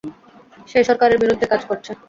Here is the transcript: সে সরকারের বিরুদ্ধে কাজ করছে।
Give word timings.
সে 0.67 0.79
সরকারের 0.83 1.17
বিরুদ্ধে 1.17 1.45
কাজ 1.51 1.61
করছে। 1.69 1.91